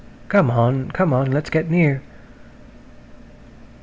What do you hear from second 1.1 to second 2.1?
on! Let's get near."